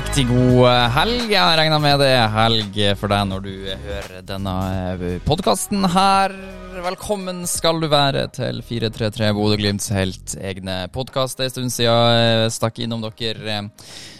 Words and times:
Riktig 0.00 0.30
god 0.30 0.64
helg. 0.94 1.26
Jeg 1.28 1.56
regner 1.58 1.80
med 1.82 1.98
det 2.00 2.06
er 2.14 2.30
helg 2.32 2.76
for 2.96 3.12
deg 3.12 3.26
når 3.28 3.42
du 3.44 3.50
hører 3.82 4.22
denne 4.24 4.54
podkasten 5.26 5.84
her. 5.92 6.32
Velkommen 6.86 7.42
skal 7.44 7.82
du 7.82 7.88
være 7.92 8.22
til 8.32 8.62
433 8.64 9.28
Bodø-Glimts 9.36 9.90
helt 9.92 10.32
egne 10.40 10.78
podkast. 10.94 11.36
Det 11.36 11.44
er 11.44 11.50
en 11.50 11.52
stund 11.52 11.74
siden 11.74 12.16
jeg 12.16 12.56
stakk 12.56 12.80
innom 12.80 13.04
dere 13.04 13.58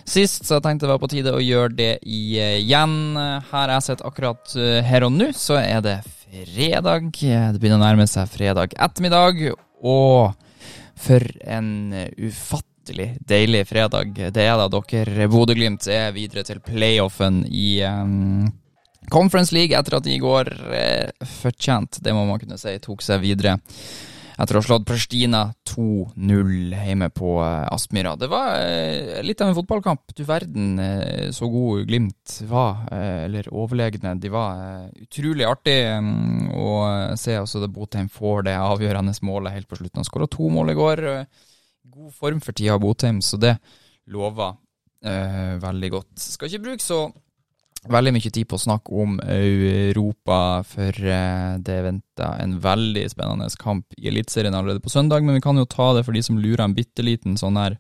sist, 0.05 0.45
så 0.45 0.59
jeg 0.59 0.67
tenkte 0.69 0.85
det 0.85 0.93
var 0.93 1.01
på 1.01 1.13
tide 1.14 1.32
å 1.32 1.40
gjøre 1.40 1.73
det 1.79 1.93
igjen. 2.04 3.17
Her 3.49 3.76
jeg 3.79 3.89
sitter 3.89 4.12
akkurat 4.12 4.57
her 4.85 5.09
og 5.09 5.17
nå, 5.17 5.32
så 5.32 5.62
er 5.62 5.81
det 5.87 5.99
fredag. 6.04 7.09
Det 7.17 7.57
begynner 7.57 7.81
å 7.81 7.87
nærme 7.87 8.11
seg 8.11 8.29
fredag 8.29 8.76
ettermiddag, 8.76 9.46
og 9.81 10.37
for 11.01 11.25
en 11.49 11.95
ufattelig 12.21 12.68
ufattelig 12.80 13.16
deilig 13.20 13.68
fredag. 13.68 14.14
Det 14.32 14.43
er 14.43 14.57
da 14.57 14.68
dere 14.68 15.29
Bodø-Glimt 15.29 15.86
er 15.86 16.12
videre 16.12 16.44
til 16.44 16.61
playoffen 16.61 17.44
i 17.46 17.82
um, 17.84 18.50
Conference 19.11 19.54
League 19.54 19.76
etter 19.76 19.96
at 19.96 20.04
de 20.04 20.14
i 20.14 20.20
går 20.20 20.48
eh, 20.72 21.11
fortjent, 21.43 22.00
det 22.03 22.14
må 22.14 22.25
man 22.25 22.40
kunne 22.40 22.58
si, 22.58 22.79
tok 22.80 23.03
seg 23.03 23.20
videre. 23.20 23.58
Etter 24.40 24.56
å 24.56 24.61
ha 24.62 24.64
slått 24.64 24.86
Pristina 24.89 25.43
2-0 25.68 26.72
hjemme 26.72 27.11
på 27.12 27.34
eh, 27.44 27.66
Aspmyra. 27.68 28.14
Det 28.16 28.30
var 28.30 28.56
eh, 28.62 29.20
litt 29.22 29.40
av 29.40 29.50
en 29.50 29.58
fotballkamp. 29.58 30.14
Du 30.17 30.25
verden 30.25 30.81
uh, 30.81 31.28
så 31.36 31.50
god 31.53 31.84
Glimt 31.90 32.39
var, 32.48 32.86
eller 32.92 33.50
overlegne. 33.53 34.15
De 34.17 34.33
var 34.33 34.89
utrolig 34.97 35.44
artig 35.44 35.77
um, 35.98 36.48
å 36.56 36.72
se 37.20 37.37
også 37.41 37.61
at 37.61 37.75
Botheim 37.75 38.09
får 38.09 38.48
det 38.48 38.56
avgjørende 38.56 39.15
målet 39.28 39.59
helt 39.59 39.69
på 39.69 39.81
slutten. 39.81 40.00
Han 40.00 40.09
skåra 40.09 40.31
to 40.31 40.48
mål 40.53 40.72
i 40.72 40.81
går. 40.81 41.06
Uh, 41.20 41.48
god 41.91 42.15
form 42.15 42.41
for 42.45 42.57
tida, 42.57 42.79
Botheim, 42.81 43.21
så 43.25 43.39
det 43.41 43.57
lover 44.11 44.55
eh, 45.05 45.57
veldig 45.63 45.91
godt. 45.97 46.15
Skal 46.23 46.51
ikke 46.51 46.71
bruke 46.71 46.85
så 46.85 47.05
veldig 47.91 48.13
mye 48.13 48.33
tid 48.33 48.49
på 48.49 48.59
å 48.59 48.65
snakke 48.65 48.97
om 49.03 49.17
Europa, 49.25 50.41
for 50.69 51.13
eh, 51.15 51.55
det 51.65 51.79
venter 51.87 52.43
en 52.43 52.59
veldig 52.61 53.07
spennende 53.13 53.49
kamp 53.61 53.87
i 53.97 54.11
Eliteserien 54.11 54.57
allerede 54.57 54.85
på 54.85 54.93
søndag, 54.93 55.25
men 55.25 55.39
vi 55.39 55.45
kan 55.45 55.57
jo 55.57 55.69
ta 55.69 55.93
det 55.97 56.05
for 56.07 56.17
de 56.17 56.25
som 56.25 56.41
lurer 56.41 56.67
en 56.67 56.77
bitte 56.77 57.05
liten 57.07 57.39
sånn 57.41 57.59
her 57.61 57.79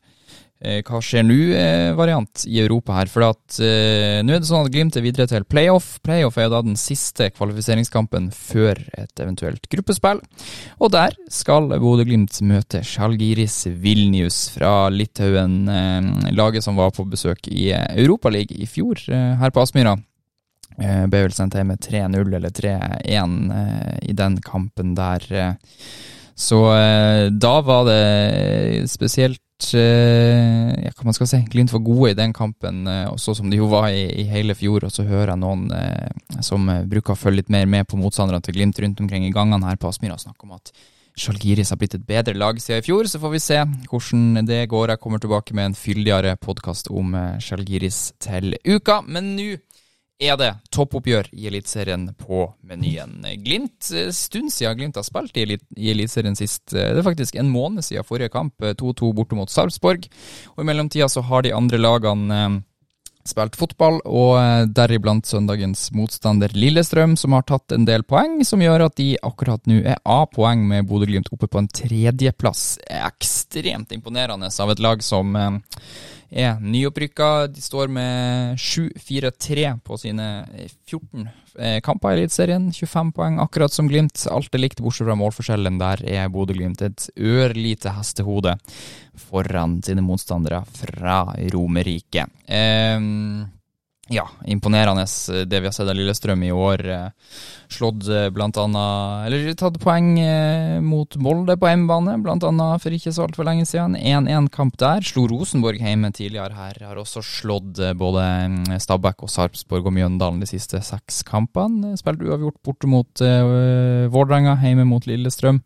hva 0.60 0.98
skjer 1.00 1.24
nå-variant 1.24 2.42
eh, 2.44 2.50
i 2.52 2.60
Europa 2.60 2.98
her. 2.98 3.08
For 3.08 3.24
at 3.30 3.60
eh, 3.64 4.20
nå 4.24 4.34
er 4.34 4.42
det 4.42 4.48
sånn 4.48 4.66
at 4.66 4.74
Glimt 4.74 4.98
er 4.98 5.04
videre 5.04 5.28
til 5.30 5.46
playoff. 5.48 5.94
Playoff 6.04 6.36
er 6.40 6.50
da 6.52 6.60
den 6.64 6.76
siste 6.80 7.30
kvalifiseringskampen 7.32 8.28
før 8.36 8.82
et 9.00 9.22
eventuelt 9.22 9.64
gruppespill. 9.72 10.20
Og 10.80 10.92
der 10.92 11.16
skal 11.32 11.70
Bodø-Glimt 11.72 12.42
møte 12.44 12.84
Sjalgiris 12.84 13.62
Vilnius 13.80 14.42
fra 14.52 14.90
Litauen. 14.92 15.64
Eh, 15.72 16.30
laget 16.36 16.66
som 16.66 16.78
var 16.80 16.92
på 16.96 17.08
besøk 17.08 17.48
i 17.48 17.70
Europaligaen 17.72 18.60
i 18.60 18.68
fjor, 18.68 19.00
eh, 19.08 19.34
her 19.40 19.50
på 19.50 19.64
Aspmyra. 19.64 19.96
Eh, 20.80 21.04
ble 21.10 21.24
vel 21.26 21.34
sendt 21.34 21.56
hjem 21.56 21.72
med 21.72 21.80
3-0 21.80 22.36
eller 22.36 22.52
3-1 22.54 24.02
i 24.02 24.12
den 24.16 24.40
kampen 24.44 24.94
der. 24.94 25.56
Så 26.40 26.56
da 27.36 27.60
var 27.60 27.84
det 27.84 28.88
spesielt 28.88 29.42
ja, 29.74 30.92
hva 30.94 31.06
man 31.06 31.16
skal 31.16 31.28
si, 31.30 31.40
Glimt 31.50 31.72
var 31.74 31.82
gode 31.84 32.12
i 32.12 32.18
den 32.18 32.32
kampen, 32.36 32.86
også 33.10 33.34
som 33.38 33.50
de 33.50 33.60
jo 33.60 33.68
var 33.70 33.90
i, 33.92 34.06
i, 34.22 34.24
hele 34.30 34.56
fjor. 34.58 34.86
Og 34.88 34.94
så 34.94 35.06
hører 35.08 35.34
jeg 35.34 35.42
noen 35.42 35.68
eh, 35.76 36.40
som 36.44 36.68
bruker 36.90 37.14
å 37.14 37.18
følge 37.18 37.42
litt 37.42 37.52
mer 37.52 37.68
med 37.70 37.88
på 37.90 37.98
motstanderne 38.00 38.42
til 38.44 38.56
Glimt 38.56 38.80
rundt 38.80 39.02
omkring 39.04 39.26
i 39.28 39.34
gangene 39.34 39.68
her 39.68 39.80
på 39.80 39.90
Aspmyra, 39.90 40.18
snakke 40.20 40.48
om 40.48 40.56
at 40.56 40.72
Sjalgiris 41.20 41.72
har 41.74 41.80
blitt 41.80 41.96
et 41.98 42.06
bedre 42.06 42.36
lag 42.38 42.60
siden 42.62 42.80
i 42.80 42.86
fjor. 42.86 43.08
Så 43.10 43.20
får 43.20 43.34
vi 43.34 43.42
se 43.42 43.58
hvordan 43.90 44.46
det 44.48 44.62
går. 44.72 44.94
Jeg 44.94 45.02
kommer 45.02 45.20
tilbake 45.20 45.56
med 45.58 45.70
en 45.70 45.76
fyldigere 45.76 46.36
podkast 46.40 46.88
om 46.88 47.16
Sjalgiris 47.42 48.10
til 48.22 48.54
uka. 48.64 49.00
Men 49.06 49.34
nå 49.36 49.50
er 50.20 50.36
det 50.36 50.50
toppoppgjør 50.74 51.30
i 51.32 51.48
Eliteserien 51.48 52.10
på 52.20 52.44
menyen. 52.66 53.24
Glimt, 53.42 53.90
eh, 53.94 54.10
stund 54.12 54.52
siden 54.52 54.76
Glimt 54.76 54.96
har 55.00 55.06
spilt 55.06 55.36
i, 55.36 55.58
Eliteserien 55.76 56.36
sist. 56.36 56.74
Eh, 56.74 56.92
det 56.92 57.00
er 57.00 57.06
faktisk 57.06 57.36
en 57.40 57.50
måned 57.50 57.84
siden 57.84 58.04
forrige 58.04 58.32
kamp, 58.32 58.54
2-2 58.60 59.08
eh, 59.08 59.14
borte 59.16 59.38
mot 59.38 59.50
Sarpsborg. 59.50 60.08
Og 60.56 60.60
i 60.60 60.66
mellomtida 60.68 61.08
så 61.08 61.24
har 61.24 61.42
de 61.42 61.54
andre 61.56 61.80
lagene 61.80 62.62
spilt 63.24 63.54
fotball, 63.54 64.00
og 64.08 64.72
deriblant 64.74 65.26
søndagens 65.28 65.90
motstander 65.92 66.50
Lillestrøm, 66.56 67.16
som 67.20 67.36
har 67.36 67.44
tatt 67.46 67.72
en 67.72 67.84
del 67.84 68.02
poeng, 68.02 68.40
som 68.44 68.62
gjør 68.64 68.86
at 68.86 68.96
de 68.96 69.12
akkurat 69.22 69.60
nå 69.68 69.82
er 69.84 70.00
A-poeng 70.08 70.64
med 70.66 70.88
Bodø-Glimt 70.88 71.28
oppe 71.30 71.46
på 71.46 71.60
en 71.60 71.68
tredjeplass. 71.68 72.80
Ekstremt 72.88 73.92
imponerende 73.92 74.48
av 74.48 74.72
et 74.72 74.80
lag 74.80 75.04
som 75.04 75.36
er 76.30 76.60
nyopprykka. 76.62 77.50
De 77.50 77.62
står 77.62 77.90
med 77.92 78.56
7-4-3 78.58 79.74
på 79.84 79.98
sine 80.00 80.26
14 80.88 81.28
eh, 81.58 81.78
kamper 81.84 82.14
i 82.14 82.22
Eliteserien. 82.22 82.70
25 82.72 83.12
poeng, 83.16 83.38
akkurat 83.42 83.74
som 83.74 83.90
Glimt. 83.90 84.26
Alt 84.30 84.54
er 84.54 84.64
likt, 84.64 84.82
bortsett 84.82 85.08
fra 85.08 85.18
målforskjellen. 85.18 85.78
Der 85.82 86.04
er 86.06 86.32
Bodø-Glimt 86.32 86.82
et 86.86 87.08
ørlite 87.18 87.94
hestehode 87.96 88.56
foran 89.28 89.80
sine 89.84 90.04
motstandere 90.04 90.62
fra 90.78 91.22
Romerike. 91.52 92.26
Eh, 92.46 93.00
ja, 94.10 94.28
imponerende 94.44 95.02
eh, 95.02 95.44
det 95.46 95.60
vi 95.60 95.68
har 95.68 95.72
sett 95.72 95.88
av 95.88 95.94
Lillestrøm 95.94 96.42
i 96.42 96.50
år. 96.52 96.82
Eh, 96.90 97.36
slått 97.70 98.08
eh, 98.10 98.26
blant 98.34 98.56
annet 98.58 99.28
Eller 99.28 99.52
tatt 99.54 99.78
poeng 99.82 100.08
mot 100.82 101.14
Molde 101.22 101.54
på 101.60 101.70
hjemmebane, 101.70 102.16
annet 102.18 102.82
for 102.82 102.96
ikke 102.96 103.12
så 103.14 103.28
altfor 103.28 103.46
lenge 103.46 103.68
siden. 103.70 103.94
1-1-kamp 103.96 104.76
der. 104.82 105.06
Slo 105.06 105.28
Rosenborg 105.30 105.78
hjemme 105.78 106.10
tidligere 106.16 106.58
her. 106.58 106.82
Har 106.90 106.98
også 106.98 107.22
slått 107.22 107.78
både 107.98 108.26
mm, 108.50 108.76
Stabæk 108.82 109.22
og 109.26 109.30
Sarpsborg 109.30 109.86
og 109.86 109.94
Mjøndalen 109.94 110.42
de 110.42 110.50
siste 110.50 110.82
seks 110.84 111.22
kampene. 111.28 111.94
Spilte 112.00 112.26
uavgjort 112.26 112.58
borte 112.66 112.90
mot 112.90 113.26
Vårdrenga, 114.10 114.58
hjemme 114.64 114.88
mot 114.90 115.06
Lillestrøm 115.06 115.62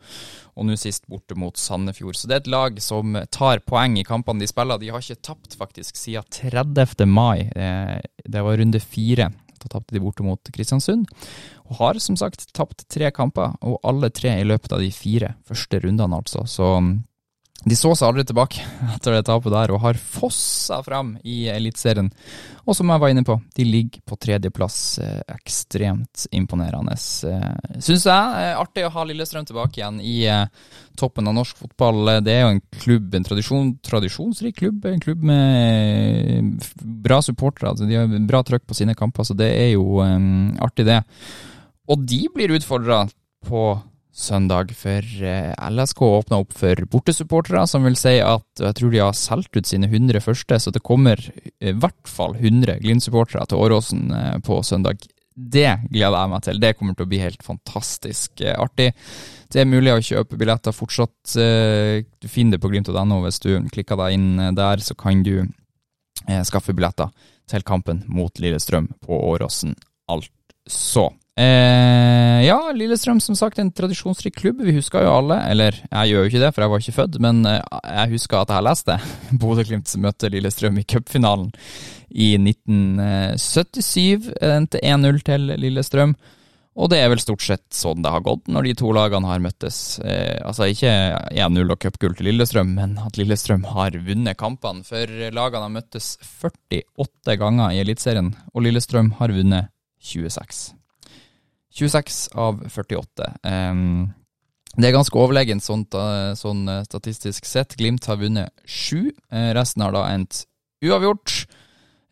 og 0.54 0.68
nå 0.68 0.76
sist 0.78 1.06
borte 1.10 1.36
mot 1.38 1.56
Sandefjord. 1.58 2.18
Så 2.18 2.30
det 2.30 2.36
er 2.36 2.42
et 2.44 2.52
lag 2.52 2.82
som 2.82 3.16
tar 3.34 3.62
poeng 3.66 3.98
i 3.98 4.06
kampene 4.06 4.44
de 4.44 4.50
spiller. 4.50 4.80
De 4.80 4.92
har 4.94 5.02
ikke 5.02 5.26
tapt 5.26 5.56
faktisk 5.58 5.98
siden 5.98 6.26
30. 6.30 7.06
mai. 7.10 7.48
Eh, 7.54 7.98
det 8.24 8.44
var 8.46 8.58
runde 8.60 8.80
fire. 8.80 9.30
Da 9.60 9.70
tapte 9.72 9.96
de 9.96 10.02
borte 10.02 10.26
mot 10.26 10.52
Kristiansund. 10.54 11.08
Og 11.64 11.78
har 11.80 11.98
som 12.02 12.18
sagt 12.20 12.46
tapt 12.56 12.86
tre 12.92 13.10
kamper, 13.14 13.56
og 13.64 13.80
alle 13.86 14.10
tre 14.12 14.36
i 14.40 14.46
løpet 14.46 14.74
av 14.76 14.84
de 14.84 14.90
fire 14.94 15.34
første 15.48 15.80
rundene, 15.80 16.20
altså. 16.20 16.44
Så 16.50 16.68
de 17.64 17.76
så 17.78 17.94
seg 17.96 18.10
aldri 18.10 18.24
tilbake 18.28 18.64
etter 18.94 19.16
det 19.16 19.24
tapet 19.28 19.54
der, 19.54 19.72
og 19.72 19.82
har 19.84 20.00
fossa 20.00 20.80
fram 20.84 21.14
i 21.24 21.44
Eliteserien. 21.52 22.10
Og 22.64 22.76
som 22.76 22.88
jeg 22.88 23.00
var 23.00 23.12
inne 23.12 23.24
på, 23.26 23.36
de 23.56 23.64
ligger 23.68 24.02
på 24.08 24.16
tredjeplass. 24.20 24.78
Eh, 25.04 25.20
ekstremt 25.34 26.26
imponerende, 26.32 26.96
eh, 26.96 27.78
syns 27.78 28.06
jeg. 28.08 28.36
Eh, 28.40 28.60
artig 28.60 28.86
å 28.86 28.92
ha 28.94 29.04
Lillestrøm 29.04 29.48
tilbake 29.48 29.80
igjen 29.80 30.00
i 30.00 30.16
toppen 30.96 31.28
av 31.28 31.36
norsk 31.36 31.60
fotball. 31.60 32.22
Det 32.24 32.32
er 32.32 32.44
jo 32.44 32.52
en 32.54 32.62
klubb, 32.84 33.16
en 33.18 33.26
tradisjon, 33.26 33.72
tradisjonsrik 33.84 34.60
klubb. 34.62 34.84
En 34.88 35.02
klubb 35.02 35.24
med 35.28 36.68
bra 37.04 37.20
supportere. 37.24 37.74
Altså 37.74 37.88
de 37.88 37.98
har 37.98 38.28
bra 38.28 38.44
trøkk 38.46 38.64
på 38.68 38.78
sine 38.78 38.96
kamper, 38.96 39.28
så 39.28 39.36
det 39.36 39.50
er 39.52 39.74
jo 39.74 40.00
um, 40.00 40.54
artig, 40.64 40.86
det. 40.88 41.02
Og 41.90 42.00
de 42.08 42.22
blir 42.32 42.54
utfordra 42.56 43.04
på 43.44 43.66
søndag, 44.14 44.70
for 44.78 45.02
eh, 45.26 45.50
LSK 45.70 46.02
åpna 46.06 46.38
opp 46.44 46.54
for 46.54 46.78
bortesupportere, 46.90 47.64
som 47.66 47.86
vil 47.86 47.96
si 47.98 48.14
at 48.22 48.62
jeg 48.62 48.76
tror 48.78 48.92
de 48.92 49.02
har 49.02 49.16
solgt 49.18 49.58
ut 49.58 49.66
sine 49.66 49.88
100 49.90 50.22
første, 50.22 50.58
så 50.62 50.72
det 50.74 50.84
kommer 50.86 51.18
i 51.18 51.74
hvert 51.74 52.08
fall 52.08 52.36
100 52.38 52.78
Glimt-supportere 52.84 53.48
til 53.50 53.64
Åråsen 53.64 54.06
eh, 54.14 54.36
på 54.46 54.60
søndag. 54.66 55.02
Det 55.34 55.66
gleder 55.90 56.20
jeg 56.20 56.30
meg 56.30 56.44
til. 56.46 56.60
Det 56.62 56.76
kommer 56.78 56.94
til 56.94 57.08
å 57.08 57.10
bli 57.10 57.20
helt 57.24 57.42
fantastisk 57.42 58.44
eh, 58.44 58.54
artig. 58.54 58.92
Det 59.50 59.64
er 59.64 59.70
mulig 59.70 59.92
å 59.92 60.02
kjøpe 60.02 60.38
billetter 60.38 60.74
fortsatt. 60.74 61.34
Du 61.34 62.26
finner 62.26 62.56
det 62.56 62.62
på 62.62 62.70
glimt.no. 62.72 63.20
Hvis 63.22 63.38
du 63.42 63.52
klikker 63.70 63.98
deg 64.00 64.16
inn 64.16 64.56
der, 64.56 64.82
så 64.82 64.96
kan 64.98 65.22
du 65.22 65.44
skaffe 66.42 66.74
billetter 66.74 67.12
til 67.46 67.62
kampen 67.62 68.02
mot 68.10 68.34
Lillestrøm 68.42 68.88
på 69.04 69.20
Åråsen. 69.30 69.76
Altså. 70.10 71.12
Eh, 71.34 72.44
ja, 72.46 72.58
Lillestrøm 72.70 73.18
som 73.18 73.34
sagt 73.34 73.58
en 73.58 73.72
tradisjonsrik 73.74 74.36
klubb. 74.38 74.60
Vi 74.62 74.76
husker 74.76 75.02
jo 75.02 75.16
alle, 75.16 75.40
eller 75.50 75.80
jeg 75.82 76.12
gjør 76.12 76.22
jo 76.22 76.30
ikke 76.30 76.42
det, 76.44 76.50
for 76.54 76.62
jeg 76.62 76.72
var 76.72 76.84
ikke 76.84 76.98
født, 77.00 77.18
men 77.24 77.42
eh, 77.50 77.58
jeg 77.88 78.12
husker 78.14 78.38
at 78.38 78.52
jeg 78.52 78.60
har 78.60 78.68
lest 78.68 78.86
det. 78.90 79.00
Bodø-Glimt 79.42 79.96
møtte 80.04 80.30
Lillestrøm 80.30 80.78
i 80.78 80.86
cupfinalen 80.86 81.50
i 82.14 82.36
1977. 82.38 84.30
Endte 84.46 84.82
1-0 84.82 85.20
til 85.26 85.50
Lillestrøm. 85.58 86.14
Og 86.74 86.88
det 86.90 86.98
er 86.98 87.10
vel 87.12 87.20
stort 87.22 87.42
sett 87.46 87.66
sånn 87.70 88.02
det 88.02 88.10
har 88.10 88.22
gått 88.26 88.48
når 88.50 88.66
de 88.66 88.72
to 88.80 88.88
lagene 88.94 89.30
har 89.30 89.42
møttes. 89.42 89.80
Eh, 90.02 90.38
altså 90.42 90.70
ikke 90.70 90.94
1-0 91.34 91.66
og 91.70 91.82
cupgull 91.82 92.14
til 92.18 92.30
Lillestrøm, 92.30 92.76
men 92.78 92.94
at 93.02 93.18
Lillestrøm 93.18 93.66
har 93.74 93.98
vunnet 94.06 94.38
kampene. 94.38 94.86
For 94.86 95.18
lagene 95.34 95.66
har 95.66 95.76
møttes 95.80 96.14
48 96.22 97.38
ganger 97.42 97.74
i 97.74 97.82
Eliteserien, 97.82 98.34
og 98.54 98.66
Lillestrøm 98.66 99.14
har 99.18 99.34
vunnet 99.34 99.70
26. 100.02 100.74
26 101.74 102.28
av 102.38 102.62
48. 102.70 103.30
Um, 103.42 104.12
det 104.74 104.88
er 104.88 104.96
ganske 104.96 105.18
overlegent 105.18 105.62
sånn, 105.62 105.84
sånn, 106.38 106.64
statistisk 106.86 107.46
sett. 107.46 107.76
Glimt 107.78 108.08
har 108.10 108.18
vunnet 108.18 108.50
sju. 108.66 109.12
Eh, 109.30 109.52
resten 109.54 109.84
har 109.84 109.94
da 109.94 110.08
endt 110.10 110.42
uavgjort. 110.82 111.44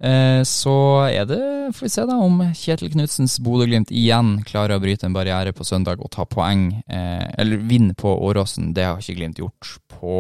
Eh, 0.02 0.42
så 0.42 0.74
er 1.06 1.26
det, 1.30 1.42
får 1.76 1.86
vi 1.86 1.90
se 1.94 2.04
da, 2.08 2.16
om 2.18 2.40
Kjetil 2.58 2.90
Knutsens 2.90 3.36
Bodø-Glimt 3.42 3.92
igjen 3.94 4.40
klarer 4.46 4.78
å 4.78 4.82
bryte 4.82 5.06
en 5.06 5.14
barriere 5.14 5.52
på 5.54 5.66
søndag 5.66 6.02
og 6.02 6.10
ta 6.14 6.26
poeng, 6.26 6.82
eh, 6.86 7.26
eller 7.38 7.62
vinne 7.70 7.94
på 7.94 8.10
Åråsen. 8.10 8.72
Det 8.74 8.86
har 8.88 8.98
ikke 8.98 9.18
Glimt 9.20 9.38
gjort 9.38 9.76
på 9.94 10.16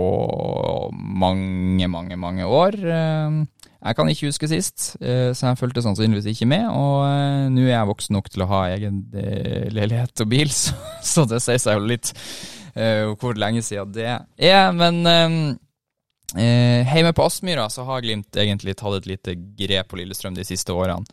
mange, 0.92 1.88
mange, 1.90 2.18
mange 2.18 2.46
år. 2.46 2.78
Eh, 3.82 3.88
jeg 3.90 3.98
kan 3.98 4.12
ikke 4.12 4.30
huske 4.30 4.48
sist, 4.50 4.92
så 5.02 5.48
jeg 5.48 5.58
fulgte 5.58 5.82
sannsynligvis 5.82 6.30
ikke 6.32 6.48
med. 6.54 6.68
Og 6.70 7.52
nå 7.52 7.66
er 7.66 7.74
jeg 7.74 7.90
voksen 7.90 8.16
nok 8.16 8.30
til 8.30 8.46
å 8.46 8.50
ha 8.54 8.62
egen 8.76 9.02
leilighet 9.74 10.24
og 10.24 10.30
bil, 10.30 10.54
så, 11.12 11.26
det 11.26 11.42
sier 11.42 11.60
seg 11.62 11.80
jo 11.80 11.90
litt 11.90 12.14
hvor 12.72 13.36
lenge 13.36 13.60
siden 13.60 13.90
det 13.92 14.06
er. 14.08 14.70
Men 14.72 15.58
Eh, 16.36 16.88
Hjemme 16.88 17.12
på 17.12 17.24
Aspmyra 17.26 17.68
så 17.70 17.84
har 17.84 18.00
Glimt 18.00 18.36
egentlig 18.40 18.76
tatt 18.80 19.02
et 19.02 19.08
lite 19.10 19.34
grep 19.36 19.90
på 19.90 20.00
Lillestrøm 20.00 20.36
de 20.36 20.46
siste 20.46 20.72
årene. 20.72 21.04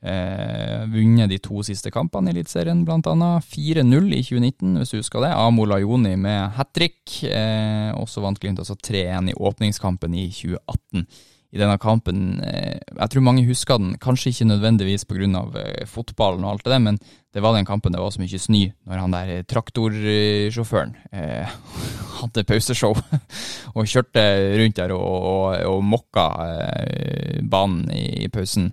Eh, 0.00 0.86
vunnet 0.88 1.28
de 1.28 1.36
to 1.44 1.60
siste 1.64 1.90
kampene 1.92 2.30
i 2.30 2.34
Eliteserien, 2.34 2.84
bl.a. 2.88 3.30
4-0 3.44 4.14
i 4.16 4.22
2019, 4.24 4.78
hvis 4.80 4.92
du 4.92 4.98
husker 5.00 5.24
det. 5.24 5.32
Amo 5.36 5.66
Lajoni 5.68 6.14
med 6.20 6.56
hat 6.56 6.72
trick. 6.76 7.00
Eh, 7.24 7.90
og 7.96 8.08
så 8.08 8.24
vant 8.24 8.40
Glimt 8.40 8.60
altså 8.60 8.76
3-1 8.76 9.32
i 9.32 9.36
åpningskampen 9.36 10.16
i 10.16 10.28
2018 10.32 11.06
i 11.50 11.58
denne 11.58 11.78
kampen. 11.82 12.40
Eh, 12.46 12.78
jeg 12.78 13.10
tror 13.10 13.24
mange 13.26 13.46
husker 13.48 13.78
den, 13.80 13.96
kanskje 13.98 14.30
ikke 14.30 14.50
nødvendigvis 14.52 15.04
pga. 15.08 15.42
Eh, 15.58 15.86
fotballen 15.86 16.44
og 16.44 16.52
alt 16.52 16.64
det 16.64 16.72
der, 16.72 16.82
men 16.84 16.98
det 17.34 17.42
var 17.42 17.54
den 17.54 17.66
kampen 17.66 17.92
det 17.94 18.00
var 18.02 18.10
så 18.10 18.22
mye 18.22 18.38
snø 18.38 18.62
når 18.86 18.98
han 18.98 19.14
der 19.14 19.44
traktorsjåføren 19.50 20.96
eh, 21.12 21.46
hadde 22.20 22.44
pauseshow 22.46 22.94
og 23.76 23.86
kjørte 23.86 24.24
rundt 24.60 24.76
der 24.78 24.94
og, 24.94 25.02
og, 25.04 25.58
og 25.70 25.84
mokka 25.86 26.26
eh, 26.46 27.40
banen 27.42 27.90
i, 27.94 28.24
i 28.26 28.28
pausen. 28.30 28.72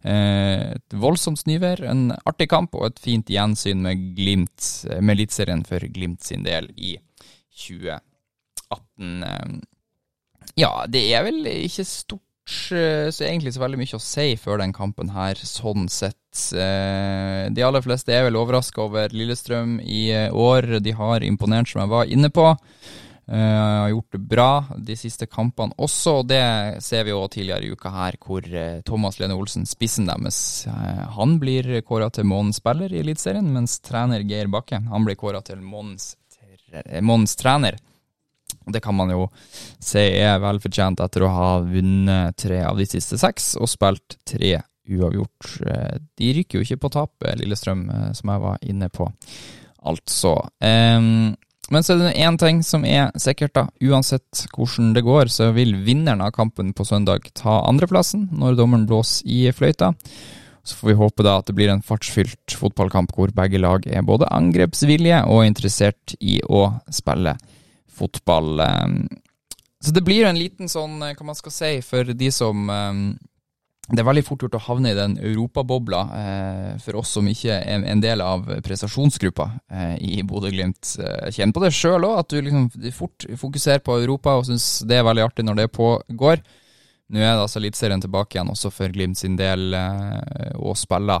Eh, 0.00 0.76
et 0.76 0.96
voldsomt 0.96 1.40
snøvær, 1.40 1.84
en 1.88 2.12
artig 2.24 2.48
kamp 2.52 2.74
og 2.76 2.86
et 2.88 3.00
fint 3.00 3.28
gjensyn 3.32 3.80
med 3.84 3.96
Glimt, 4.16 4.60
med 5.00 5.16
Eliteserien 5.16 5.64
for 5.68 5.84
Glimt 5.92 6.24
sin 6.24 6.44
del 6.44 6.70
i 6.76 6.96
2018. 7.66 9.60
Ja, 10.60 10.84
det 10.88 11.06
er 11.14 11.24
vel 11.24 11.46
ikke 11.48 11.86
stort 11.88 12.54
eh, 12.76 13.08
så 13.14 13.24
egentlig 13.24 13.54
så 13.54 13.62
veldig 13.62 13.78
mye 13.80 13.96
å 13.96 14.02
si 14.02 14.32
før 14.40 14.60
den 14.60 14.74
kampen 14.76 15.12
her, 15.14 15.38
sånn 15.40 15.86
sett. 15.88 16.16
Eh, 16.52 17.46
de 17.54 17.64
aller 17.64 17.84
fleste 17.84 18.12
er 18.12 18.26
vel 18.26 18.36
overraska 18.40 18.82
over 18.84 19.14
Lillestrøm 19.14 19.78
i 19.80 20.08
eh, 20.12 20.34
år. 20.34 20.80
De 20.84 20.92
har 20.96 21.24
imponert, 21.24 21.70
som 21.70 21.84
jeg 21.84 21.92
var 21.94 22.10
inne 22.10 22.32
på. 22.34 22.50
Har 23.30 23.86
gjort 23.92 24.16
det 24.16 24.18
bra 24.26 24.52
de 24.74 24.96
siste 24.98 25.28
kampene 25.30 25.76
også, 25.78 26.16
og 26.18 26.24
det 26.32 26.80
ser 26.82 27.04
vi 27.06 27.12
jo 27.12 27.20
tidligere 27.30 27.68
i 27.68 27.76
uka 27.78 27.92
her, 27.94 28.16
hvor 28.18 28.42
Thomas 28.82 29.20
Lene 29.20 29.36
Olsen, 29.38 29.68
spissen 29.70 30.08
deres, 30.10 30.40
han 31.14 31.36
blir 31.38 31.68
kåra 31.86 32.08
til 32.10 32.26
månedens 32.26 32.58
spiller 32.58 32.90
i 32.90 32.98
Eliteserien, 33.04 33.46
mens 33.54 33.76
trener 33.86 34.26
Geir 34.26 34.50
Bakke 34.50 34.82
han 34.82 35.06
blir 35.06 35.14
kåra 35.20 35.44
til 35.46 35.62
månedens 35.62 37.36
trener. 37.38 37.78
Det 38.66 38.82
kan 38.84 38.96
man 38.96 39.12
jo 39.12 39.28
se 39.82 40.02
er 40.20 40.40
velfortjent 40.42 41.02
etter 41.04 41.26
å 41.26 41.34
ha 41.34 41.50
vunnet 41.64 42.36
tre 42.40 42.62
av 42.66 42.80
de 42.80 42.88
siste 42.88 43.18
seks 43.20 43.54
og 43.60 43.70
spilt 43.70 44.18
tre 44.28 44.58
uavgjort. 44.90 45.52
Eh, 45.66 46.00
de 46.18 46.32
rykker 46.38 46.58
jo 46.58 46.66
ikke 46.66 46.82
på 46.84 46.92
tap, 46.96 47.28
Lillestrøm, 47.38 47.86
eh, 47.90 48.10
som 48.18 48.34
jeg 48.34 48.44
var 48.46 48.58
inne 48.66 48.90
på. 48.92 49.10
Altså. 49.80 50.34
Men 51.70 51.84
så 51.86 51.94
er 51.94 52.00
det 52.02 52.18
én 52.18 52.36
ting 52.38 52.64
som 52.66 52.84
er 52.84 53.12
sikkert, 53.20 53.54
da. 53.54 53.68
Uansett 53.86 54.42
hvordan 54.50 54.90
det 54.96 55.04
går, 55.06 55.30
så 55.30 55.52
vil 55.54 55.76
vinneren 55.86 56.20
av 56.24 56.34
kampen 56.34 56.72
på 56.74 56.84
søndag 56.84 57.30
ta 57.38 57.60
andreplassen 57.68 58.26
når 58.34 58.58
dommeren 58.58 58.88
blåser 58.90 59.30
i 59.30 59.44
fløyta. 59.54 59.92
Så 60.66 60.76
får 60.76 60.90
vi 60.90 60.98
håpe 60.98 61.24
da 61.24 61.36
at 61.38 61.46
det 61.48 61.54
blir 61.56 61.70
en 61.72 61.84
fartsfylt 61.84 62.56
fotballkamp 62.58 63.14
hvor 63.16 63.30
begge 63.34 63.62
lag 63.62 63.86
er 63.86 64.04
både 64.06 64.28
angrepsvillige 64.34 65.22
og 65.30 65.46
interessert 65.46 66.16
i 66.20 66.40
å 66.42 66.66
spille 66.92 67.38
fotball. 68.00 68.64
Ehm, 68.64 69.02
så 69.80 69.94
det 69.96 70.04
blir 70.04 70.24
jo 70.24 70.30
en 70.30 70.40
liten 70.40 70.68
sånn, 70.72 70.98
eh, 71.06 71.14
hva 71.16 71.30
man 71.30 71.38
skal 71.38 71.54
si, 71.54 71.74
for 71.86 72.12
de 72.16 72.32
som 72.34 72.72
ehm, 72.72 73.04
det 73.90 74.04
er 74.04 74.06
veldig 74.06 74.22
fort 74.22 74.44
gjort 74.44 74.54
å 74.54 74.62
havne 74.62 74.92
i 74.92 74.96
den 74.96 75.16
europabobla 75.18 76.00
eh, 76.14 76.74
for 76.82 77.00
oss 77.00 77.14
som 77.16 77.26
ikke 77.26 77.56
er 77.58 77.86
en 77.90 78.02
del 78.02 78.22
av 78.22 78.46
prestasjonsgruppa 78.62 79.46
eh, 79.66 79.96
i 79.98 80.22
Bodø-Glimt. 80.26 80.92
Eh, 81.02 81.30
kjenn 81.34 81.54
på 81.54 81.62
det 81.64 81.72
sjøl 81.74 82.06
òg, 82.06 82.20
at 82.20 82.30
du 82.30 82.38
liksom 82.38 82.68
fort 82.94 83.26
fokuserer 83.40 83.82
på 83.82 83.98
Europa 83.98 84.36
og 84.38 84.46
syns 84.46 84.84
det 84.86 85.00
er 85.00 85.06
veldig 85.08 85.24
artig 85.26 85.46
når 85.48 85.62
det 85.62 85.72
pågår. 85.74 86.44
Nå 87.10 87.18
er 87.18 87.32
det 87.32 87.42
altså 87.42 87.58
Eliteserien 87.58 88.02
tilbake 88.04 88.38
igjen 88.38 88.52
også 88.52 88.70
for 88.70 88.94
Glimt 88.94 89.18
sin 89.18 89.34
del 89.40 89.74
eh, 89.74 90.54
å 90.54 90.76
spille. 90.78 91.18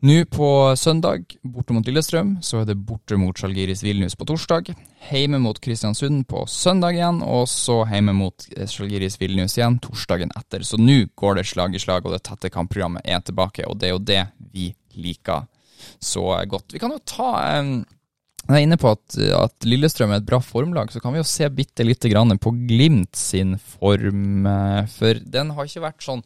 Nå 0.00 0.24
på 0.30 0.76
søndag, 0.78 1.24
borte 1.42 1.74
mot 1.74 1.86
Lillestrøm, 1.86 2.36
så 2.38 2.60
er 2.60 2.68
det 2.68 2.76
borte 2.86 3.16
mot 3.18 3.34
Sjalgiris 3.34 3.80
Vilnius 3.82 4.14
på 4.14 4.28
torsdag. 4.30 4.68
Hjemme 5.08 5.40
mot 5.42 5.58
Kristiansund 5.58 6.22
på 6.30 6.44
søndag 6.46 6.94
igjen, 6.94 7.18
og 7.26 7.48
så 7.50 7.80
hjemme 7.90 8.14
mot 8.14 8.46
Sjalgiris 8.46 9.18
Vilnius 9.18 9.58
igjen 9.58 9.80
torsdagen 9.82 10.30
etter. 10.38 10.62
Så 10.62 10.78
nå 10.78 11.00
går 11.18 11.40
det 11.40 11.46
slag 11.50 11.74
i 11.74 11.82
slag, 11.82 12.06
og 12.06 12.14
det 12.14 12.22
tette 12.30 12.52
kampprogrammet 12.54 13.10
er 13.10 13.26
tilbake, 13.26 13.66
og 13.66 13.80
det 13.82 13.90
er 13.90 13.94
jo 13.96 14.04
det 14.12 14.22
vi 14.54 14.70
liker 14.94 15.50
så 15.98 16.30
godt. 16.46 16.70
Vi 16.76 16.78
kan 16.78 16.94
jo 16.94 17.02
ta 17.02 17.34
Jeg 17.42 18.54
er 18.54 18.62
inne 18.62 18.78
på 18.78 18.94
at, 18.94 19.18
at 19.18 19.66
Lillestrøm 19.66 20.14
er 20.14 20.22
et 20.22 20.30
bra 20.30 20.38
formlag, 20.38 20.94
så 20.94 21.02
kan 21.02 21.10
vi 21.10 21.24
jo 21.24 21.26
se 21.26 21.50
bitte 21.50 21.82
lite 21.82 22.06
grann 22.14 22.38
på 22.38 22.54
Glimt 22.70 23.18
sin 23.18 23.58
form, 23.58 24.46
eh, 24.46 24.84
for 24.94 25.18
den 25.26 25.56
har 25.58 25.66
ikke 25.66 25.88
vært 25.90 26.06
sånn 26.06 26.22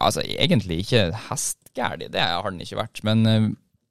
Altså, 0.00 0.22
egentlig 0.22 0.82
ikke 0.84 1.08
hestgæli, 1.28 2.10
det 2.12 2.22
har 2.22 2.50
den 2.50 2.62
ikke 2.64 2.80
vært. 2.80 3.02
Men 3.06 3.26
uh, 3.26 3.48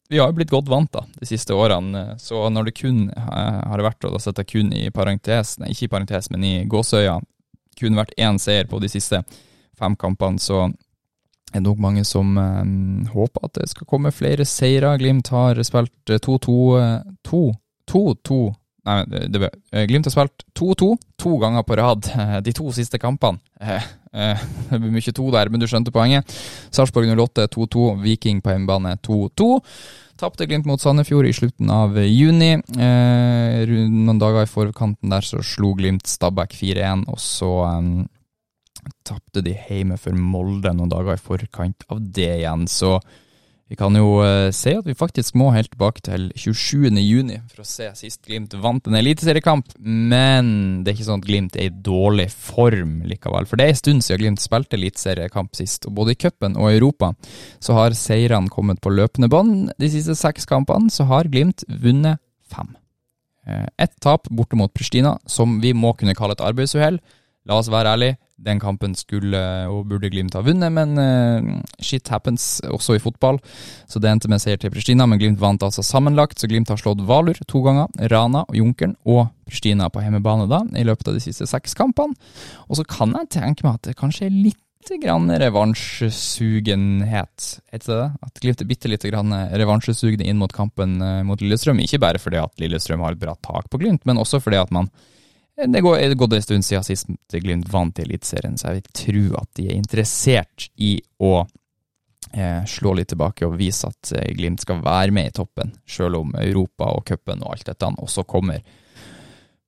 vi 0.09 0.21
har 0.21 0.31
jo 0.31 0.38
blitt 0.38 0.54
godt 0.54 0.69
vant 0.71 0.92
da, 0.94 1.04
de 1.19 1.27
siste 1.30 1.56
årene. 1.56 2.18
Så 2.21 2.48
når 2.54 2.69
det 2.69 2.77
kun 2.80 3.07
uh, 3.12 3.62
har 3.68 3.83
vært, 3.86 4.04
og 4.07 4.15
da 4.15 4.24
setter 4.24 4.45
jeg 4.45 4.54
kun 4.54 4.74
i 4.75 4.88
parentes, 4.94 5.57
nei, 5.62 5.74
ikke 5.74 5.89
i 5.89 5.94
parentes, 5.98 6.31
men 6.33 6.45
i 6.48 6.56
gåsøya, 6.69 7.19
kun 7.77 8.00
vært 8.00 8.15
én 8.18 8.39
seier 8.42 8.69
på 8.69 8.80
de 8.81 8.89
siste 8.89 9.21
fem 9.77 9.95
kampene, 10.00 10.42
så 10.42 10.65
er 11.54 11.59
det 11.61 11.68
nok 11.68 11.80
mange 11.80 12.04
som 12.07 12.37
um, 12.37 13.06
håper 13.14 13.45
at 13.45 13.59
det 13.59 13.69
skal 13.71 13.87
komme 13.87 14.11
flere 14.11 14.45
seire. 14.47 14.97
Glimt 14.99 15.30
har 15.31 15.61
spilt 15.64 16.11
2-2 16.11 16.56
2-2 17.87 18.40
Nei, 18.88 19.04
det, 19.12 19.28
det, 19.34 19.50
eh, 19.72 19.86
Glimt 19.90 20.08
har 20.08 20.14
spilt 20.14 20.46
2-2 20.56 20.90
to 21.20 21.36
ganger 21.42 21.64
på 21.68 21.76
rad 21.76 22.08
de 22.44 22.54
to 22.56 22.72
siste 22.76 23.00
kampene. 23.02 23.42
Eh, 23.60 23.84
eh, 24.14 24.44
det 24.70 24.80
blir 24.80 24.94
mye 24.96 25.14
to 25.16 25.28
der, 25.34 25.52
men 25.52 25.60
du 25.60 25.68
skjønte 25.68 25.92
poenget. 25.92 26.36
Sarpsborg 26.72 27.12
08 27.12 27.50
2-2, 27.52 27.88
Viking 28.06 28.40
på 28.44 28.54
hjemmebane 28.54 28.96
2-2. 29.04 29.50
Tapte 30.18 30.48
Glimt 30.50 30.66
mot 30.66 30.82
Sandefjord 30.82 31.28
i 31.30 31.36
slutten 31.36 31.70
av 31.70 32.00
juni. 32.02 32.56
noen 32.58 34.22
dager 34.22 34.48
i 34.48 34.50
forkanten 34.50 35.12
der 35.14 35.22
så 35.22 35.44
slo 35.46 35.76
Glimt 35.78 36.08
Stabæk 36.10 36.56
4-1, 36.58 37.04
og 37.12 37.20
så 37.22 37.52
tapte 39.06 39.44
de 39.46 39.54
hjemme 39.54 40.00
for 40.02 40.18
Molde 40.18 40.72
noen 40.74 40.90
dager 40.90 41.20
i 41.20 41.22
forkant 41.22 41.86
av 41.92 42.02
det 42.02 42.32
igjen. 42.40 42.66
Så 42.72 42.96
vi 43.68 43.76
kan 43.76 43.95
jo 44.00 44.21
se 44.24 44.54
si 44.56 44.74
at 44.78 44.88
vi 44.88 44.95
faktisk 44.95 45.36
må 45.40 45.50
helt 45.52 45.69
tilbake 45.74 46.04
til 46.06 46.30
27. 46.40 46.88
juni 47.04 47.40
for 47.52 47.64
å 47.64 47.68
se 47.68 47.90
sist 48.00 48.21
Glimt 48.28 48.56
vant 48.64 48.88
en 48.88 48.95
eliteseriekamp, 48.95 49.74
men 49.80 50.50
det 50.83 50.92
er 50.92 50.95
ikke 50.95 51.07
sånn 51.09 51.24
at 51.24 51.28
Glimt 51.28 51.57
er 51.59 51.68
i 51.68 51.74
dårlig 51.83 52.30
form 52.31 53.02
likevel. 53.07 53.47
For 53.50 53.59
det 53.59 53.68
er 53.68 53.76
en 53.76 53.81
stund 53.81 54.06
siden 54.06 54.24
Glimt 54.24 54.44
spilte 54.44 54.80
eliteseriekamp 54.80 55.56
sist, 55.59 55.88
og 55.90 55.97
både 56.00 56.16
i 56.16 56.19
cupen 56.24 56.56
og 56.56 56.71
i 56.71 56.80
Europa 56.80 57.12
så 57.64 57.76
har 57.76 57.97
seirene 57.97 58.52
kommet 58.54 58.80
på 58.83 58.94
løpende 58.94 59.30
bånd. 59.31 59.74
De 59.76 59.92
siste 59.92 60.16
seks 60.16 60.47
kampene 60.47 60.92
så 60.94 61.09
har 61.12 61.28
Glimt 61.31 61.68
vunnet 61.68 62.24
fem. 62.47 62.71
Uh, 63.47 63.68
Ett 63.80 63.95
tap 64.04 64.31
borte 64.31 64.59
mot 64.59 64.71
Pristina, 64.74 65.18
som 65.28 65.59
vi 65.64 65.74
må 65.76 65.92
kunne 66.00 66.16
kalle 66.16 66.36
et 66.36 66.44
arbeidsuhell. 66.44 67.02
La 67.47 67.59
oss 67.59 67.71
være 67.71 67.95
ærlige, 67.95 68.19
den 68.38 68.60
kampen 68.62 68.94
skulle 68.98 69.40
og 69.72 69.88
burde 69.90 70.10
Glimt 70.14 70.36
ha 70.38 70.42
vunnet, 70.46 70.72
men 70.74 70.98
uh, 70.98 71.62
shit 71.84 72.08
happens 72.14 72.62
også 72.68 72.96
i 72.98 73.02
fotball. 73.02 73.38
Så 73.90 74.00
det 74.02 74.10
endte 74.12 74.30
med 74.32 74.42
seier 74.44 74.60
til 74.62 74.72
Pristina, 74.74 75.04
men 75.10 75.20
Glimt 75.22 75.42
vant 75.42 75.64
altså 75.66 75.82
sammenlagt. 75.86 76.40
Så 76.40 76.48
Glimt 76.50 76.70
har 76.72 76.80
slått 76.82 77.06
Valur 77.08 77.38
to 77.50 77.60
ganger, 77.66 77.88
Rana 78.14 78.42
og 78.46 78.56
Junkeren 78.60 78.96
og 79.08 79.22
Pristina 79.48 79.86
på 79.90 80.02
hjemmebane 80.04 80.46
da, 80.52 80.60
i 80.78 80.88
løpet 80.88 81.08
av 81.10 81.14
de 81.18 81.24
siste 81.24 81.46
seks 81.50 81.72
kampene. 81.78 82.14
Og 82.68 82.74
så 82.80 82.84
kan 82.88 83.10
jeg 83.18 83.34
tenke 83.40 83.62
meg 83.66 83.74
at 83.80 83.86
det 83.90 84.00
kanskje 84.00 84.26
er 84.30 84.38
litt 84.38 84.64
grann 85.02 85.28
revansjesugenhet, 85.42 87.38
heter 87.74 87.92
det? 87.92 88.10
At 88.24 88.40
Glimt 88.40 88.62
er 88.64 88.70
bitte 88.70 88.88
lite 88.88 89.10
grann 89.12 89.32
revansjesugne 89.34 90.24
inn 90.24 90.40
mot 90.40 90.54
kampen 90.56 91.02
eh, 91.04 91.24
mot 91.28 91.42
Lillestrøm. 91.42 91.80
Ikke 91.84 92.00
bare 92.00 92.20
fordi 92.22 92.38
at 92.40 92.60
Lillestrøm 92.62 93.04
har 93.04 93.12
et 93.18 93.22
bra 93.22 93.34
tak 93.44 93.66
på 93.72 93.80
Glimt, 93.82 94.06
men 94.08 94.22
også 94.22 94.40
fordi 94.44 94.58
at 94.62 94.72
man 94.72 94.88
det 95.66 95.81
går 95.81 96.14
gått 96.14 96.33
en 96.33 96.42
stund 96.42 96.66
siden 96.66 96.83
sist 96.85 97.07
Glimt 97.33 97.69
vant 97.69 97.99
i 97.99 98.06
Eliteserien, 98.06 98.57
så 98.57 98.69
jeg 98.69 98.81
vil 98.81 98.97
tro 99.02 99.40
at 99.42 99.49
de 99.57 99.68
er 99.69 99.78
interessert 99.78 100.68
i 100.76 100.92
å 101.18 101.40
eh, 102.33 102.61
slå 102.69 102.94
litt 102.97 103.09
tilbake 103.09 103.47
og 103.47 103.57
vise 103.57 103.90
at 103.90 104.11
eh, 104.14 104.33
Glimt 104.37 104.61
skal 104.61 104.83
være 104.85 105.16
med 105.16 105.31
i 105.31 105.35
toppen, 105.40 105.73
selv 105.90 106.21
om 106.21 106.35
Europa 106.37 106.92
og 106.94 107.07
cupen 107.09 107.42
og 107.42 107.56
alt 107.56 107.71
dette 107.71 107.90
også 107.97 108.28
kommer. 108.30 108.61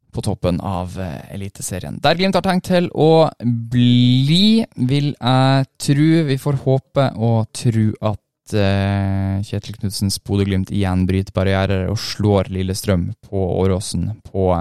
på 0.09 0.21
toppen 0.25 0.57
av 0.65 0.95
Eliteserien. 1.29 1.99
Der 2.01 2.15
Glimt 2.17 2.33
har 2.33 2.41
tenkt 2.41 2.65
til 2.65 2.87
å 2.97 3.29
bli, 3.45 4.65
vil 4.89 5.11
jeg 5.13 5.67
tro. 5.77 6.07
Vi 6.25 6.37
får 6.41 6.57
håpe 6.63 7.05
og 7.13 7.45
tro 7.53 7.91
at 8.09 8.17
Kjetil 8.51 9.77
Knudsens 9.77 10.19
Bodø-Glimt 10.25 10.71
igjen 10.73 11.05
bryter 11.09 11.35
barrierer 11.35 11.87
og 11.91 11.99
slår 12.01 12.49
Lillestrøm 12.53 13.09
på 13.27 13.43
Åråsen 13.61 14.09
på 14.25 14.51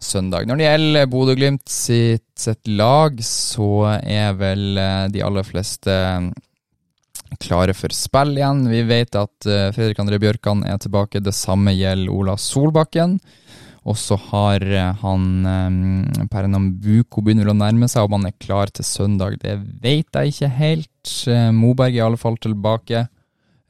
søndag. 0.00 0.46
Når 0.48 0.60
det 0.60 0.68
gjelder 0.68 1.10
Bodø-Glimt 1.12 1.68
sitt, 1.68 2.26
sitt, 2.38 2.62
lag, 2.68 3.18
så 3.24 3.98
er 4.00 4.32
vel 4.40 4.80
de 5.12 5.24
aller 5.24 5.46
fleste 5.46 5.94
klare 7.40 7.74
for 7.76 7.94
spill 7.94 8.34
igjen. 8.38 8.64
Vi 8.72 8.82
vet 8.88 9.16
at 9.18 9.48
Fredrik 9.76 10.00
André 10.02 10.18
Bjørkan 10.22 10.64
er 10.66 10.80
tilbake. 10.82 11.22
Det 11.22 11.36
samme 11.36 11.76
gjelder 11.76 12.12
Ola 12.12 12.36
Solbakken. 12.40 13.18
Og 13.88 13.96
så 13.96 14.16
har 14.28 14.64
han 15.00 15.22
Pernambuco 16.30 17.22
begynner 17.24 17.48
å 17.48 17.56
nærme 17.56 17.88
seg, 17.88 18.04
om 18.04 18.18
han 18.18 18.28
er 18.28 18.36
klar 18.42 18.72
til 18.74 18.84
søndag. 18.84 19.38
Det 19.40 19.56
vet 19.80 20.08
jeg 20.12 20.34
ikke 20.34 20.50
helt. 20.58 20.90
Uh, 21.28 21.50
Moberg 21.54 21.94
er 21.94 22.02
i 22.02 22.06
alle 22.06 22.20
fall 22.20 22.38
tilbake. 22.42 23.06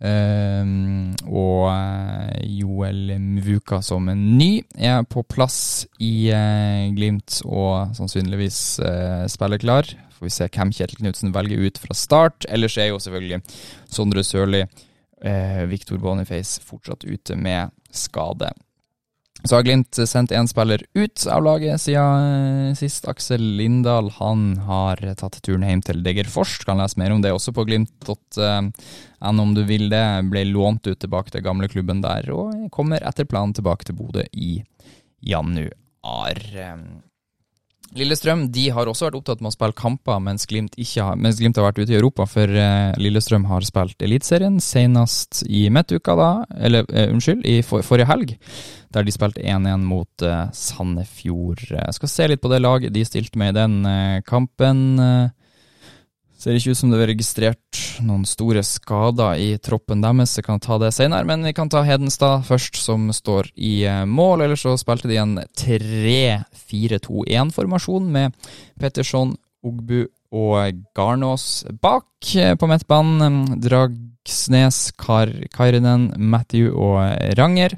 Um, 0.00 1.10
og 1.28 1.66
Joel 2.48 3.18
Mvuka 3.20 3.82
som 3.84 4.06
en 4.08 4.22
ny 4.38 4.62
er 4.80 5.02
på 5.04 5.20
plass 5.28 5.84
i 6.00 6.30
Glimt 6.96 7.42
og 7.44 7.92
sannsynligvis 7.98 8.62
spiller 9.28 9.60
klar 9.60 9.92
får 10.20 10.28
vi 10.28 10.34
se 10.34 10.48
hvem 10.52 10.72
Kjetil 10.76 11.00
Knutsen 11.00 11.32
velger 11.32 11.64
ut 11.64 11.78
fra 11.80 11.96
start. 11.96 12.44
Ellers 12.52 12.76
er 12.76 12.90
jo 12.90 13.00
selvfølgelig 13.00 13.40
Sondre 13.88 14.24
Sørli, 14.24 14.60
uh, 15.24 15.62
Viktor 15.70 15.96
Boniface 15.98 16.60
fortsatt 16.60 17.06
ute 17.08 17.36
med 17.40 17.72
skade. 17.90 18.52
Så 19.44 19.56
har 19.56 19.64
Glimt 19.64 19.96
sendt 19.96 20.32
én 20.36 20.48
spiller 20.48 20.82
ut 20.94 21.24
av 21.30 21.44
laget 21.44 21.80
siden 21.80 22.70
eh, 22.70 22.74
sist. 22.78 23.08
Aksel 23.08 23.42
Lindahl 23.58 24.10
han 24.18 24.58
har 24.66 25.00
tatt 25.20 25.40
turen 25.42 25.64
hjem 25.66 25.82
til 25.86 26.02
Degerfors. 26.04 26.58
Kan 26.66 26.80
lese 26.82 27.00
mer 27.00 27.14
om 27.14 27.22
det 27.24 27.32
også 27.34 27.54
på 27.56 27.64
glimt.no 27.68 29.42
om 29.44 29.54
du 29.56 29.62
vil 29.68 29.88
det. 29.92 30.04
Ble 30.32 30.44
lånt 30.48 30.86
ut 30.90 31.00
tilbake 31.00 31.32
til 31.32 31.44
gamleklubben 31.46 32.02
der, 32.04 32.30
og 32.34 32.68
kommer 32.74 33.02
etter 33.06 33.28
planen 33.28 33.56
tilbake 33.56 33.88
til 33.88 33.98
Bodø 33.98 34.26
i 34.32 34.58
januar. 35.24 36.44
Lillestrøm 37.98 38.44
de 38.54 38.68
har 38.70 38.86
også 38.86 39.08
vært 39.08 39.16
opptatt 39.18 39.40
med 39.42 39.50
å 39.50 39.54
spille 39.56 39.74
kamper 39.74 40.20
mens 40.22 40.46
Glimt, 40.46 40.76
har, 40.78 41.16
mens 41.18 41.40
Glimt 41.40 41.58
har 41.58 41.66
vært 41.66 41.80
ute 41.80 41.90
i 41.90 41.98
Europa, 41.98 42.26
for 42.30 42.46
uh, 42.46 42.92
Lillestrøm 43.00 43.48
har 43.50 43.66
spilt 43.66 44.04
Eliteserien, 44.06 44.60
senest 44.62 45.42
i 45.50 45.64
midtuka, 45.74 46.14
da, 46.18 46.30
eller 46.54 46.86
uh, 46.86 47.08
unnskyld, 47.10 47.42
i 47.42 47.58
for, 47.66 47.82
forrige 47.86 48.06
helg, 48.12 48.36
der 48.94 49.06
de 49.06 49.14
spilte 49.14 49.42
1-1 49.42 49.82
mot 49.90 50.26
uh, 50.26 50.46
Sandefjord. 50.54 51.66
Jeg 51.72 51.98
skal 51.98 52.14
se 52.14 52.30
litt 52.30 52.44
på 52.44 52.52
det 52.52 52.62
laget 52.62 52.94
de 52.94 53.02
stilte 53.06 53.42
med 53.42 53.56
i 53.56 53.58
den 53.58 54.22
kampen. 54.28 54.84
Ser 56.38 56.56
ikke 56.56 56.76
ut 56.76 56.78
som 56.78 56.94
det 56.94 57.02
var 57.02 57.10
registrert 57.10 57.82
noen 58.06 58.24
store 58.28 58.62
skader 58.66 59.34
i 59.40 59.58
troppen 59.62 60.02
deres. 60.04 60.36
Jeg 60.38 60.44
kan 60.46 60.60
ta 60.62 60.78
det 60.80 60.92
senere, 60.96 61.24
men 61.28 61.44
vi 61.46 61.52
kan 61.56 61.68
ta 61.70 61.80
Hedenstad 61.86 62.36
først, 62.48 62.74
som 62.80 63.00
står 63.14 63.44
i 63.56 63.84
eh, 63.88 64.04
mål. 64.08 64.40
Ellers 64.46 64.62
så 64.66 64.72
spilte 64.80 65.08
de 65.10 65.16
en 65.20 65.34
3-4-2-1-formasjon 65.60 68.04
med 68.12 68.26
Petterson, 68.80 69.28
Ogbu 69.66 70.00
og 70.30 70.72
Garnås 70.96 71.64
bak 71.82 72.06
eh, 72.36 72.54
på 72.56 72.66
midtbanen. 72.70 73.60
Dragsnes, 73.60 74.92
Kar 75.00 75.28
Kairinen, 75.54 76.02
Matthew 76.16 76.74
og 76.74 76.98
Ranger. 77.38 77.72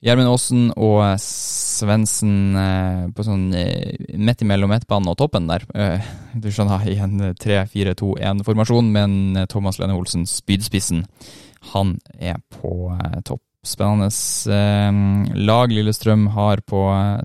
Gjermund 0.00 0.30
Aasen 0.32 0.68
og 0.80 1.02
Svendsen 1.20 2.56
eh, 2.56 3.02
på 3.12 3.24
sånn 3.24 3.50
eh, 3.52 3.98
midt 4.16 4.40
imellom 4.46 4.72
midtbanen 4.72 5.10
og 5.12 5.18
toppen 5.20 5.48
der. 5.50 5.66
Eh, 5.76 6.06
du 6.40 6.48
skjønner, 6.48 6.86
i 6.88 6.96
en 7.04 7.34
3-4-2-1-formasjon, 7.36 8.88
men 8.94 9.44
Thomas 9.52 9.76
Lene 9.80 9.98
Olsen, 9.98 10.24
spydspissen, 10.28 11.04
han 11.74 11.98
er 12.16 12.40
på 12.56 12.94
topp. 13.28 13.44
Spennende 13.60 14.08
lag 15.36 15.68
Lillestrøm 15.68 16.30
har 16.32 16.62
på 16.64 16.78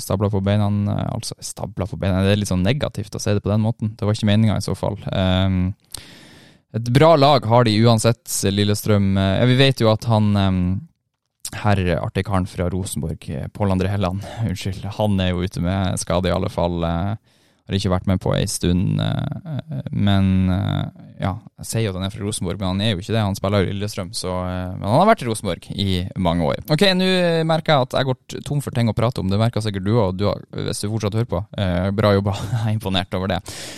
stabla 0.03 0.27
på 0.27 0.41
beina. 0.43 0.67
Altså, 1.13 1.37
stabla 1.39 1.87
på 1.87 1.95
beina, 2.01 2.25
det 2.25 2.33
er 2.33 2.41
litt 2.41 2.51
sånn 2.51 2.65
negativt 2.65 3.15
å 3.15 3.21
si 3.23 3.31
det 3.37 3.43
på 3.45 3.53
den 3.53 3.63
måten. 3.63 3.93
Det 3.95 4.03
var 4.03 4.17
ikke 4.17 4.27
meninga 4.27 4.57
i 4.59 4.65
så 4.65 4.75
fall. 4.75 4.99
et 6.75 6.91
bra 6.91 7.13
lag 7.15 7.47
har 7.47 7.63
de 7.63 7.77
uansett, 7.87 8.27
Lillestrøm. 8.51 9.15
vi 9.47 9.55
vet 9.63 9.79
jo 9.79 9.93
at 9.93 10.09
han 10.11 10.27
herr 11.65 11.81
artig 11.97 12.25
karen 12.27 12.45
fra 12.49 12.67
Rosenborg, 12.69 13.25
Pål 13.53 13.73
André 13.73 13.89
Helland, 13.89 14.25
unnskyld, 14.45 14.85
han 14.99 15.19
er 15.21 15.31
jo 15.31 15.45
ute 15.45 15.63
med 15.63 15.97
skade, 16.01 16.29
i 16.29 16.35
alle 16.35 16.51
fall. 16.53 16.83
Eh, 16.85 17.15
har 17.65 17.79
ikke 17.79 17.93
vært 17.95 18.09
med 18.09 18.21
på 18.21 18.33
ei 18.37 18.45
stund, 18.49 18.99
eh, 19.01 19.81
men 19.89 20.51
eh, 20.53 21.05
ja, 21.17 21.31
jeg 21.61 21.67
sier 21.69 21.85
jo 21.85 21.93
at 21.93 21.97
han 21.97 22.05
er 22.05 22.11
fra 22.13 22.25
Rosenborg, 22.25 22.59
men 22.59 22.67
han 22.73 22.81
er 22.83 22.91
jo 22.91 22.99
ikke 23.01 23.13
det. 23.15 23.21
Han 23.23 23.37
spiller 23.37 23.63
jo 23.63 23.71
Lillestrøm, 23.71 24.11
så 24.13 24.33
Men 24.35 24.83
han 24.83 24.99
har 24.99 25.07
vært 25.07 25.23
i 25.23 25.27
Rosenborg 25.29 25.67
i 25.71 25.95
mange 26.19 26.43
år. 26.43 26.59
Ok, 26.75 26.83
nå 26.97 27.07
merker 27.47 27.71
jeg 27.71 27.87
at 27.87 27.95
jeg 27.95 28.09
går 28.09 28.43
tom 28.45 28.61
for 28.61 28.75
ting 28.75 28.91
å 28.91 28.95
prate 28.97 29.23
om. 29.23 29.29
Det 29.31 29.39
merker 29.39 29.63
sikkert 29.63 29.85
du 29.87 29.93
òg, 29.95 30.25
hvis 30.51 30.83
du 30.83 30.89
fortsatt 30.91 31.15
hører 31.15 31.29
på. 31.31 31.41
Eh, 31.57 31.87
bra 31.95 32.11
jobba. 32.17 32.35
Jeg 32.55 32.71
er 32.71 32.75
imponert 32.75 33.15
over 33.15 33.31
det. 33.31 33.37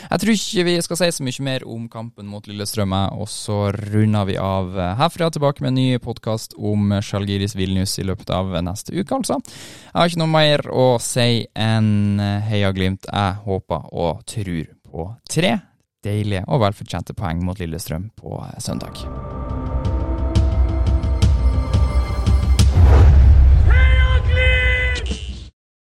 Jeg 0.10 0.24
tror 0.24 0.34
ikke 0.34 0.66
vi 0.68 0.76
skal 0.86 1.00
si 1.00 1.10
så 1.14 1.26
mye 1.28 1.46
mer 1.46 1.66
om 1.70 1.86
kampen 1.92 2.28
mot 2.30 2.50
Lillestrøm, 2.50 2.96
og 3.20 3.30
så 3.32 3.60
runder 3.76 4.28
vi 4.28 4.38
av 4.42 4.74
herfra 4.98 5.30
tilbake 5.34 5.64
med 5.64 5.74
en 5.74 5.78
ny 5.78 6.02
podkast 6.02 6.56
om 6.58 6.96
Sjalgiris 7.04 7.56
Vilnius 7.58 7.98
i 8.02 8.08
løpet 8.08 8.32
av 8.34 8.56
neste 8.66 8.96
uke, 8.96 9.20
altså. 9.20 9.38
Jeg 9.44 9.96
har 10.00 10.10
ikke 10.10 10.24
noe 10.24 10.34
mer 10.34 10.66
å 10.74 10.88
si 11.04 11.46
enn 11.54 12.20
heia 12.48 12.74
Glimt. 12.76 13.08
Jeg 13.12 13.42
håper 13.78 13.98
og 13.98 14.26
tror 14.26 14.74
på 14.84 15.08
tre 15.30 15.58
deilige 16.04 16.46
og 16.48 16.62
velfortjente 16.62 17.16
poeng 17.18 17.44
mot 17.46 17.60
Lillestrøm 17.60 18.10
på 18.16 18.44
søndag. 18.60 19.57